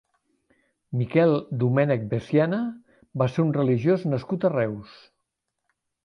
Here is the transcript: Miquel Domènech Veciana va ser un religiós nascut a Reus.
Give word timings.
Miquel 0.99 1.33
Domènech 1.63 2.07
Veciana 2.13 2.61
va 3.23 3.27
ser 3.33 3.41
un 3.43 3.51
religiós 3.57 4.05
nascut 4.15 4.47
a 4.47 4.51
Reus. 4.55 4.97